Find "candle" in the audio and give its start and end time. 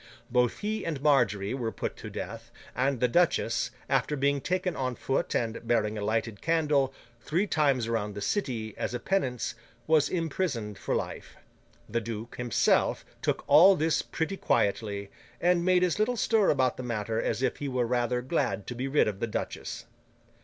6.41-6.91